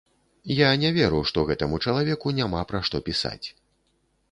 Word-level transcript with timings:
Я 0.59 0.69
не 0.83 0.89
веру, 0.95 1.19
што 1.33 1.43
гэтаму 1.51 1.79
чалавеку 1.85 2.33
няма 2.41 2.65
пра 2.71 2.83
што 2.91 3.05
пісаць. 3.11 3.47